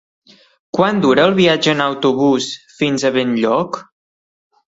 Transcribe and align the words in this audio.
Quant 0.77 1.01
dura 1.03 1.25
el 1.29 1.33
viatge 1.39 1.75
en 1.75 1.83
autobús 1.85 2.49
fins 2.79 3.05
a 3.05 3.11
Benlloc? 3.19 3.81